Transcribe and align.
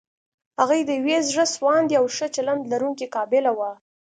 هغې 0.59 0.79
د 0.85 0.89
يوې 0.99 1.17
زړه 1.29 1.45
سواندې 1.55 1.93
او 1.99 2.05
ښه 2.15 2.27
چلند 2.35 2.61
لرونکې 2.71 3.07
قابله 3.15 3.51
وه. 3.57 3.71